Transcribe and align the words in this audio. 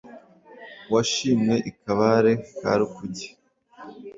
Washimwe 0.93 1.55
i 1.69 1.71
Kabare 1.81 2.31
ka 2.59 2.71
Rukuge, 2.79 3.27